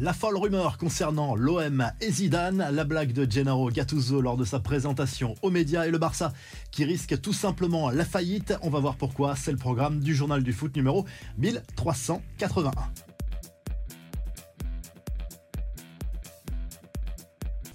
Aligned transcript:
La 0.00 0.12
folle 0.12 0.36
rumeur 0.36 0.78
concernant 0.78 1.34
l'OM 1.34 1.90
et 2.00 2.12
Zidane, 2.12 2.68
la 2.70 2.84
blague 2.84 3.12
de 3.12 3.28
Gennaro 3.28 3.68
Gattuso 3.68 4.20
lors 4.20 4.36
de 4.36 4.44
sa 4.44 4.60
présentation 4.60 5.34
aux 5.42 5.50
médias 5.50 5.86
et 5.86 5.90
le 5.90 5.98
Barça 5.98 6.32
qui 6.70 6.84
risque 6.84 7.20
tout 7.20 7.32
simplement 7.32 7.90
la 7.90 8.04
faillite. 8.04 8.54
On 8.62 8.70
va 8.70 8.78
voir 8.78 8.94
pourquoi, 8.94 9.34
c'est 9.34 9.50
le 9.50 9.58
programme 9.58 9.98
du 9.98 10.14
journal 10.14 10.44
du 10.44 10.52
foot 10.52 10.76
numéro 10.76 11.04
1381. 11.38 13.07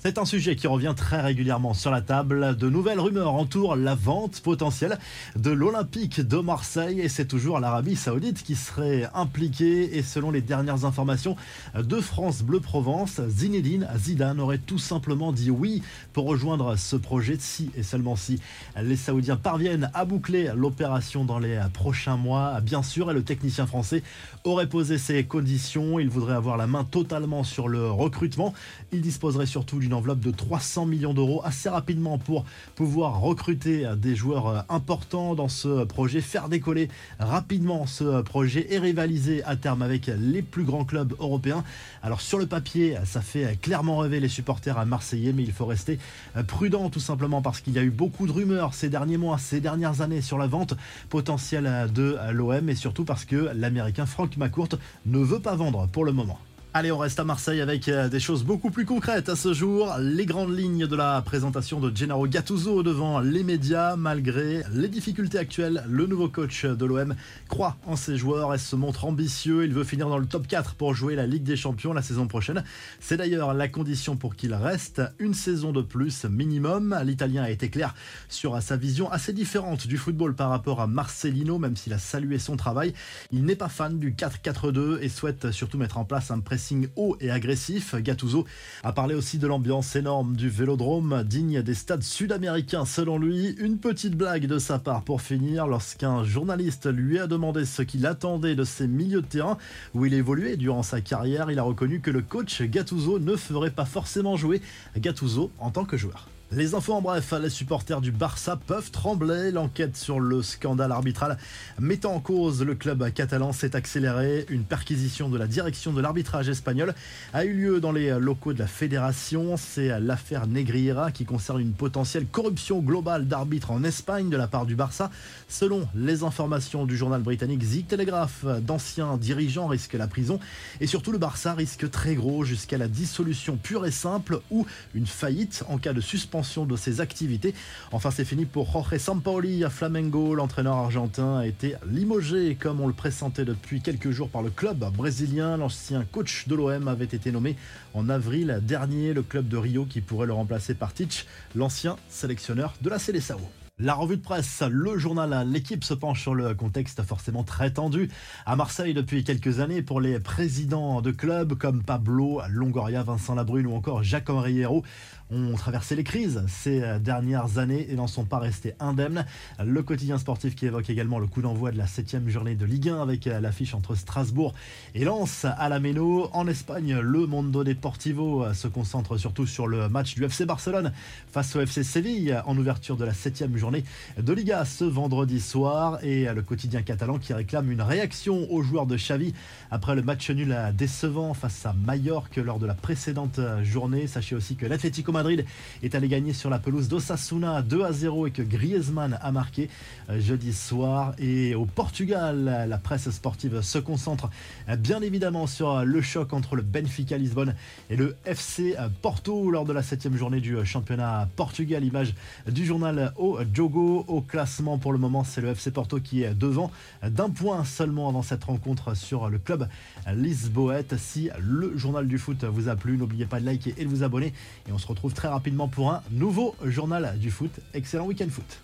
C'est 0.06 0.18
un 0.18 0.26
sujet 0.26 0.58
qui 0.58 0.68
revient 0.68 0.94
très 0.98 1.22
régulièrement 1.22 1.74
sur 1.74 1.90
la 1.90 2.02
table. 2.02 2.58
De 2.58 2.70
nouvelles 2.70 3.00
rumeurs 3.00 3.36
entourent 3.36 3.78
la 3.78 3.96
vente 3.96 4.42
potentielle 4.42 5.00
de 5.38 5.50
l'Olympique 5.50 6.20
de 6.20 6.40
Marseille 6.40 7.00
et 7.00 7.08
c'est 7.08 7.26
toujours 7.26 7.62
l'Arabie 7.62 7.96
Saoudite 7.96 8.44
qui 8.44 8.56
serait 8.56 9.08
impliquée. 9.14 9.98
Et 9.98 10.04
selon 10.04 10.30
les 10.30 10.42
dernières 10.42 10.84
informations 10.84 11.38
de 11.74 12.02
France 12.02 12.42
Bleu 12.42 12.60
Provence, 12.60 13.22
Zinedine 13.30 13.88
Zidane 13.98 14.42
aurait 14.42 14.58
tout 14.58 14.78
simplement 14.78 15.32
dit 15.32 15.52
oui 15.52 15.82
pour 16.12 16.26
rejoindre 16.26 16.76
ce 16.76 16.98
projet 16.98 17.38
si 17.40 17.72
et 17.78 17.84
seulement 17.84 18.18
si 18.18 18.42
les 18.82 18.98
Saoudiens 18.98 19.38
parviennent 19.38 19.90
à 19.94 20.04
boucler 20.04 20.52
l'opération 20.54 21.24
dans 21.24 21.40
les 21.40 21.62
prochains 21.72 22.18
mois. 22.18 22.60
Bien 22.60 22.84
sûr, 22.84 23.10
et 23.10 23.14
le 23.14 23.24
technicien 23.24 23.68
français 23.68 24.04
aurait 24.44 24.68
posé 24.68 24.98
ses 24.98 25.24
conditions. 25.24 25.98
Il 25.98 26.10
voudrait 26.10 26.36
avoir 26.36 26.58
la 26.58 26.68
main 26.68 26.84
totalement 26.84 27.46
sur 27.46 27.70
le 27.70 27.90
recrutement. 27.90 28.54
Il 28.92 29.00
disposerait 29.00 29.46
surtout 29.46 29.80
d'une 29.80 29.93
enveloppe 29.94 30.20
de 30.20 30.32
300 30.32 30.86
millions 30.86 31.14
d'euros 31.14 31.42
assez 31.44 31.70
rapidement 31.70 32.18
pour 32.18 32.46
pouvoir 32.76 33.20
recruter 33.22 33.88
des 33.98 34.16
joueurs 34.16 34.66
importants 34.70 35.36
dans 35.36 35.48
ce 35.48 35.84
projet, 35.86 36.22
faire 36.22 36.50
décoller 36.50 36.90
rapidement 37.20 37.86
ce 37.86 38.22
projet 38.22 38.68
et 38.70 38.80
rivaliser 38.80 39.44
à 39.44 39.56
terme 39.56 39.82
avec 39.82 40.08
les 40.08 40.42
plus 40.42 40.64
grands 40.64 40.86
clubs 40.86 41.14
européens. 41.20 41.64
Alors 42.02 42.22
sur 42.22 42.38
le 42.38 42.46
papier, 42.46 42.98
ça 43.06 43.22
fait 43.22 43.60
clairement 43.62 43.98
rêver 43.98 44.20
les 44.20 44.30
supporters 44.30 44.78
à 44.78 44.86
Marseillais, 44.86 45.34
mais 45.34 45.44
il 45.44 45.52
faut 45.52 45.66
rester 45.66 46.00
prudent 46.48 46.90
tout 46.90 47.00
simplement 47.00 47.42
parce 47.42 47.62
qu'il 47.62 47.74
y 47.74 47.80
a 47.80 47.84
eu 47.84 47.90
beaucoup 47.90 48.28
de 48.28 48.32
rumeurs 48.32 48.74
ces 48.74 48.90
derniers 48.90 49.18
mois, 49.18 49.38
ces 49.38 49.62
dernières 49.62 50.02
années 50.02 50.22
sur 50.22 50.38
la 50.38 50.48
vente 50.48 50.74
potentielle 51.10 51.90
de 51.94 52.18
l'OM 52.32 52.70
et 52.70 52.76
surtout 52.76 53.06
parce 53.06 53.26
que 53.26 53.52
l'Américain 53.54 54.06
Frank 54.06 54.36
McCourt 54.38 54.70
ne 55.06 55.20
veut 55.20 55.40
pas 55.40 55.56
vendre 55.56 55.88
pour 55.88 56.06
le 56.06 56.12
moment. 56.12 56.40
Allez, 56.76 56.92
on 56.92 56.98
reste 56.98 57.20
à 57.20 57.24
Marseille 57.24 57.62
avec 57.62 57.88
euh, 57.88 58.10
des 58.10 58.20
choses 58.20 58.44
beaucoup 58.44 58.72
plus 58.72 58.84
concrètes 58.84 59.30
à 59.30 59.36
ce 59.36 59.54
jour. 59.54 59.94
Les 60.00 60.26
grandes 60.26 60.58
lignes 60.58 60.88
de 60.88 60.96
la 60.96 61.22
présentation 61.22 61.80
de 61.80 61.96
Gennaro 61.96 62.28
Gattuso 62.28 62.82
devant 62.82 63.20
les 63.20 63.44
médias, 63.44 63.96
malgré 63.96 64.64
les 64.74 64.88
difficultés 64.88 65.38
actuelles. 65.38 65.84
Le 65.88 66.08
nouveau 66.08 66.30
coach 66.30 66.66
de 66.66 66.84
l'OM 66.84 67.14
croit 67.48 67.78
en 67.86 67.96
ses 67.96 68.18
joueurs 68.18 68.56
et 68.56 68.58
se 68.58 68.76
montre 68.76 69.06
ambitieux. 69.06 69.66
Il 69.66 69.72
veut 69.72 69.84
finir 69.84 70.10
dans 70.10 70.18
le 70.18 70.26
top 70.26 70.48
4 70.48 70.74
pour 70.74 70.96
jouer 70.96 71.16
la 71.16 71.28
Ligue 71.28 71.44
des 71.44 71.56
Champions 71.56 71.94
la 71.94 72.02
saison 72.02 72.26
prochaine. 72.26 72.64
C'est 73.00 73.18
d'ailleurs 73.18 73.54
la 73.54 73.68
condition 73.68 74.16
pour 74.16 74.36
qu'il 74.36 74.56
reste 74.56 75.00
une 75.20 75.36
saison 75.36 75.74
de 75.74 75.84
plus 75.84 76.26
minimum. 76.26 76.98
L'Italien 77.06 77.44
a 77.44 77.52
été 77.52 77.70
clair 77.70 77.94
sur 78.30 78.60
sa 78.64 78.78
vision 78.78 79.12
assez 79.12 79.32
différente 79.32 79.86
du 79.86 79.98
football 79.98 80.34
par 80.34 80.50
rapport 80.50 80.82
à 80.82 80.88
Marcelino, 80.88 81.60
même 81.60 81.76
s'il 81.76 81.94
a 81.94 82.00
salué 82.00 82.40
son 82.40 82.58
travail. 82.58 82.96
Il 83.32 83.46
n'est 83.46 83.56
pas 83.56 83.70
fan 83.70 84.00
du 84.00 84.14
4-4-2 84.14 84.98
et 85.02 85.10
souhaite 85.10 85.52
surtout 85.52 85.78
mettre 85.78 86.00
en 86.00 86.04
place 86.04 86.32
un 86.32 86.40
pressing 86.40 86.63
haut 86.96 87.18
et 87.20 87.32
agressif. 87.32 87.96
Gattuso 87.96 88.46
a 88.84 88.94
parlé 88.94 89.16
aussi 89.16 89.38
de 89.38 89.48
l'ambiance 89.48 89.96
énorme 89.96 90.36
du 90.36 90.50
vélodrome, 90.50 91.24
digne 91.24 91.62
des 91.62 91.74
stades 91.74 92.04
sud-américains 92.04 92.86
selon 92.86 93.18
lui. 93.18 93.56
Une 93.60 93.78
petite 93.78 94.16
blague 94.16 94.46
de 94.46 94.60
sa 94.60 94.80
part 94.80 95.04
pour 95.04 95.22
finir, 95.22 95.68
lorsqu'un 95.68 96.24
journaliste 96.24 96.92
lui 96.92 97.20
a 97.20 97.28
demandé 97.28 97.66
ce 97.66 97.82
qu'il 97.82 98.06
attendait 98.06 98.56
de 98.56 98.64
ses 98.64 98.88
milieux 98.88 99.22
de 99.22 99.28
terrain 99.28 99.58
où 99.94 100.06
il 100.06 100.14
évoluait 100.14 100.58
durant 100.58 100.84
sa 100.84 101.02
carrière, 101.02 101.52
il 101.52 101.60
a 101.60 101.64
reconnu 101.64 102.00
que 102.00 102.12
le 102.12 102.22
coach 102.22 102.62
Gattuso 102.62 103.20
ne 103.20 103.36
ferait 103.36 103.72
pas 103.72 103.86
forcément 103.86 104.38
jouer 104.38 104.62
Gattuso 104.98 105.52
en 105.60 105.72
tant 105.72 105.86
que 105.86 105.98
joueur. 105.98 106.28
Les 106.56 106.76
infos 106.76 106.94
en 106.94 107.02
bref, 107.02 107.34
les 107.42 107.50
supporters 107.50 108.00
du 108.00 108.12
Barça 108.12 108.60
peuvent 108.68 108.92
trembler. 108.92 109.50
L'enquête 109.50 109.98
sur 109.98 110.20
le 110.20 110.44
scandale 110.44 110.92
arbitral 110.92 111.40
mettant 111.80 112.14
en 112.14 112.20
cause 112.20 112.62
le 112.62 112.76
club 112.76 113.12
catalan 113.12 113.54
s'est 113.54 113.76
accélérée. 113.76 114.46
Une 114.50 114.64
perquisition 114.64 115.30
de 115.30 115.38
la 115.40 115.48
direction 115.48 115.94
de 115.94 116.00
l'arbitrage 116.00 116.50
espagnol 116.50 116.94
a 117.34 117.44
eu 117.44 117.54
lieu 117.54 117.80
dans 117.80 117.92
les 117.92 118.20
locaux 118.20 118.54
de 118.54 118.60
la 118.60 118.68
fédération. 118.68 119.58
C'est 119.58 120.00
l'affaire 120.00 120.46
Negriera 120.46 121.12
qui 121.12 121.26
concerne 121.26 121.60
une 121.60 121.74
potentielle 121.74 122.28
corruption 122.28 122.82
globale 122.82 123.28
d'arbitres 123.28 123.72
en 123.72 123.84
Espagne 123.84 124.30
de 124.30 124.38
la 124.38 124.48
part 124.48 124.68
du 124.68 124.76
Barça. 124.76 125.10
Selon 125.48 125.88
les 125.96 126.22
informations 126.22 126.86
du 126.86 126.96
journal 126.96 127.24
britannique 127.24 127.62
The 127.62 127.88
Telegraph, 127.88 128.46
d'anciens 128.62 129.18
dirigeants 129.18 129.66
risquent 129.66 129.94
la 129.94 130.08
prison 130.08 130.40
et 130.82 130.86
surtout 130.86 131.12
le 131.12 131.18
Barça 131.18 131.56
risque 131.56 131.90
très 131.90 132.14
gros 132.14 132.44
jusqu'à 132.44 132.78
la 132.78 132.88
dissolution 132.88 133.58
pure 133.58 133.88
et 133.88 133.92
simple 133.92 134.40
ou 134.52 134.68
une 134.94 135.08
faillite 135.08 135.64
en 135.68 135.80
cas 135.80 135.94
de 135.94 136.02
suspension 136.02 136.43
de 136.44 136.76
ses 136.76 137.02
activités. 137.02 137.56
Enfin, 137.92 138.12
c'est 138.12 138.26
fini 138.26 138.46
pour 138.46 138.70
Jorge 138.72 138.98
Sampaoli 138.98 139.64
à 139.64 139.70
Flamengo. 139.70 140.36
L'entraîneur 140.36 140.76
argentin 140.76 141.38
a 141.38 141.48
été 141.48 141.76
limogé 141.90 142.56
comme 142.60 142.82
on 142.82 142.88
le 142.88 142.94
pressentait 142.94 143.46
depuis 143.46 143.82
quelques 143.82 144.12
jours 144.12 144.30
par 144.30 144.42
le 144.42 144.50
club 144.50 144.86
brésilien. 144.96 145.58
L'ancien 145.58 146.06
coach 146.12 146.48
de 146.48 146.56
l'OM 146.56 146.88
avait 146.88 147.06
été 147.06 147.32
nommé 147.32 147.56
en 147.94 148.10
avril 148.10 148.60
dernier. 148.62 149.14
Le 149.14 149.24
club 149.24 149.48
de 149.48 149.58
Rio 149.58 149.86
qui 149.86 150.02
pourrait 150.02 150.28
le 150.28 150.34
remplacer 150.34 150.74
par 150.74 150.94
Tich, 150.94 151.26
l'ancien 151.56 151.96
sélectionneur 152.10 152.74
de 152.82 152.90
la 152.90 153.00
Seleção. 153.00 153.40
La 153.80 153.96
revue 153.96 154.18
de 154.18 154.22
presse, 154.22 154.62
le 154.70 155.00
journal 155.00 155.50
L'équipe 155.50 155.84
se 155.84 155.96
penche 155.96 156.22
sur 156.22 156.36
le 156.36 156.54
contexte 156.54 157.02
forcément 157.02 157.44
très 157.44 157.74
tendu 157.74 158.08
à 158.46 158.56
Marseille 158.56 158.94
depuis 158.94 159.24
quelques 159.24 159.62
années 159.62 159.82
pour 159.82 160.00
les 160.00 160.20
présidents 160.20 161.02
de 161.02 161.10
clubs 161.10 161.56
comme 161.56 161.82
Pablo 161.82 162.40
Longoria, 162.50 163.02
Vincent 163.02 163.34
Labrune 163.34 163.66
ou 163.66 163.74
encore 163.74 164.04
Jacques-Henri 164.04 164.60
Hérault 164.60 164.84
ont 165.32 165.54
traversé 165.56 165.96
les 165.96 166.04
crises 166.04 166.44
ces 166.48 167.00
dernières 167.00 167.58
années 167.58 167.88
et 167.90 167.96
n'en 167.96 168.08
sont 168.08 168.26
pas 168.26 168.40
restés 168.40 168.76
indemnes. 168.80 169.26
Le 169.64 169.84
quotidien 169.84 170.18
sportif 170.18 170.56
qui 170.56 170.66
évoque 170.66 170.90
également 170.90 171.20
le 171.20 171.28
coup 171.28 171.42
d'envoi 171.42 171.72
de 171.72 171.78
la 171.78 171.88
septième 171.88 172.30
journée 172.30 172.56
de 172.56 172.66
Ligue 172.66 172.90
1 172.90 173.02
avec 173.02 173.26
l'affiche 173.26 173.74
entre 173.74 173.96
Strasbourg 173.96 174.54
et 174.96 175.06
Lens 175.06 175.46
à 175.46 175.70
la 175.70 175.80
Méno. 175.80 176.30
En 176.34 176.48
Espagne, 176.48 176.98
le 177.00 177.26
Mondo 177.26 177.64
Deportivo 177.64 178.54
se 178.54 178.68
concentre 178.68 179.18
surtout 179.18 179.48
sur 179.48 179.68
le 179.68 179.90
match 179.90 180.16
du 180.16 180.24
FC 180.24 180.46
Barcelone 180.46 180.92
face 181.32 181.56
au 181.56 181.62
FC 181.62 181.84
Séville 181.84 182.42
en 182.46 182.58
ouverture 182.58 182.98
de 182.98 183.06
la 183.06 183.14
septième 183.14 183.56
journée 183.58 183.84
de 184.18 184.34
Liga 184.34 184.66
ce 184.66 184.84
vendredi 184.84 185.40
soir 185.40 186.04
et 186.04 186.26
le 186.26 186.42
quotidien 186.42 186.82
catalan 186.82 187.18
qui 187.18 187.34
réclame 187.34 187.72
une 187.72 187.82
réaction 187.82 188.52
aux 188.52 188.62
joueurs 188.62 188.86
de 188.86 188.98
Xavi 188.98 189.34
après 189.72 189.96
le 189.96 190.02
match 190.02 190.30
nul 190.30 190.56
décevant 190.76 191.34
face 191.34 191.66
à 191.66 191.74
Mallorca 191.74 192.42
lors 192.42 192.60
de 192.60 192.66
la 192.66 192.74
précédente 192.74 193.40
journée. 193.64 194.08
Sachez 194.08 194.36
aussi 194.36 194.56
que 194.56 194.66
l'Atlético 194.66 195.12
Madrid 195.14 195.46
est 195.82 195.96
allé 195.96 196.08
gagner 196.10 196.34
sur 196.34 196.50
la 196.50 196.60
pelouse 196.60 196.90
d'Osasuna 196.90 197.62
2 197.62 197.84
à 197.84 197.94
0 197.94 198.28
et 198.28 198.32
que 198.32 198.42
Griezmann 198.42 199.18
a 199.22 199.32
marqué 199.32 199.70
euh, 200.10 200.20
jeudi 200.20 200.52
soir. 200.52 201.14
Et 201.20 201.56
au 201.56 201.66
Portugal, 201.66 202.66
la 202.68 202.78
presse 202.78 203.10
sportive 203.10 203.62
se 203.62 203.78
concentre 203.78 204.30
euh, 204.68 204.76
bien 204.76 205.02
évidemment 205.02 205.48
sur 205.48 205.86
le 205.86 206.02
choc 206.02 206.34
entre 206.34 206.56
le 206.56 206.62
Benfica 206.64 207.18
Lisbonne 207.18 207.56
et 207.90 207.96
le 207.96 208.16
FC 208.26 208.76
Porto 209.02 209.52
lors 209.52 209.66
de 209.66 209.72
la 209.74 209.84
septième 209.84 210.18
journée 210.18 210.42
du 210.42 210.58
championnat 210.66 211.30
Portugal. 211.36 211.86
Image 211.86 212.14
du 212.48 212.66
journal 212.66 213.14
au 213.18 213.40
Jogo. 213.54 214.04
Au 214.08 214.22
classement 214.22 214.78
pour 214.78 214.92
le 214.92 214.98
moment, 214.98 215.24
c'est 215.24 215.42
le 215.42 215.50
FC 215.50 215.72
Porto 215.72 216.00
qui 216.00 216.24
est 216.24 216.34
devant 216.34 216.72
d'un 217.04 217.30
point 217.30 217.64
seulement 217.64 218.10
avant 218.10 218.24
cette 218.24 218.44
rencontre 218.44 218.96
sur 218.96 219.30
le 219.30 219.38
club 219.38 219.68
Lisboète. 220.12 220.98
Si 220.98 221.30
le 221.40 221.78
journal 221.78 222.08
du 222.08 222.18
foot 222.18 222.44
vous 222.44 222.68
a 222.68 222.76
plu, 222.76 222.98
n'oubliez 222.98 223.26
pas 223.26 223.40
de 223.40 223.46
liker 223.46 223.76
et 223.78 223.86
de 223.86 223.90
vous 223.90 224.04
abonner. 224.04 224.34
Et 224.68 224.72
on 224.72 224.78
se 224.78 224.88
très 225.12 225.28
rapidement 225.28 225.68
pour 225.68 225.92
un 225.92 226.02
nouveau 226.12 226.56
journal 226.64 227.18
du 227.20 227.32
foot. 227.32 227.52
Excellent 227.74 228.06
week-end 228.06 228.30
foot. 228.30 228.60